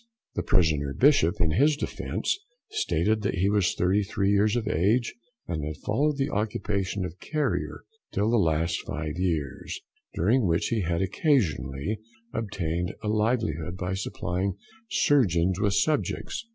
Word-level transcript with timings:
The 0.33 0.41
prisoner 0.41 0.95
Bishop 0.95 1.39
in 1.39 1.51
his 1.51 1.77
defence 1.77 2.35
stated 2.71 3.21
that 3.21 3.35
he 3.35 3.51
was 3.51 3.75
thirty 3.75 4.01
three 4.01 4.31
years 4.31 4.55
of 4.55 4.67
age, 4.67 5.13
and 5.47 5.63
had 5.63 5.77
followed 5.77 6.17
the 6.17 6.31
occupation 6.31 7.05
of 7.05 7.19
carrier 7.19 7.83
till 8.11 8.31
the 8.31 8.37
last 8.39 8.81
five 8.83 9.19
years, 9.19 9.79
during 10.15 10.47
which 10.47 10.69
he 10.69 10.81
had 10.81 11.03
occasionally 11.03 11.99
obtained 12.33 12.95
a 13.03 13.09
livelihood 13.09 13.77
by 13.77 13.93
supplying 13.93 14.57
surgeons 14.89 15.59
with 15.59 15.75
subjects. 15.75 16.47